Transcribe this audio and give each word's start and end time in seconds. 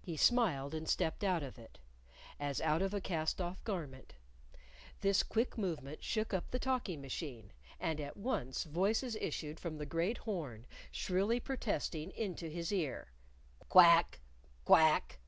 He 0.00 0.16
smiled, 0.16 0.74
and 0.74 0.88
stepped 0.88 1.22
out 1.22 1.44
of 1.44 1.56
it, 1.56 1.78
as 2.40 2.60
out 2.60 2.82
of 2.82 2.92
a 2.92 3.00
cast 3.00 3.40
off 3.40 3.62
garment. 3.62 4.14
This 5.02 5.22
quick 5.22 5.56
movement 5.56 6.02
shook 6.02 6.34
up 6.34 6.50
the 6.50 6.58
talking 6.58 7.00
machine, 7.00 7.52
and 7.78 8.00
at 8.00 8.16
once 8.16 8.64
voices 8.64 9.14
issued 9.14 9.60
from 9.60 9.78
the 9.78 9.86
great 9.86 10.18
horn 10.18 10.66
shrilly 10.90 11.38
protesting 11.38 12.10
into 12.10 12.48
his 12.50 12.72
ear 12.72 13.12
"Quack! 13.68 14.18
Quack! 14.64 15.20